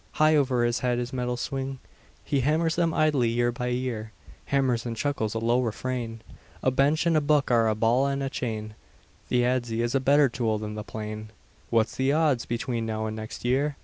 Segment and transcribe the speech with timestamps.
[0.13, 1.77] High over his head his metals swing;
[2.23, 4.13] He hammers them idly year by year,
[4.45, 6.21] Hammers and chuckles a low refrain:
[6.63, 8.73] "A bench and a book are a ball and a chain,
[9.29, 11.29] The adze is a better tool than the plane;
[11.69, 13.77] What's the odds between now and next year?"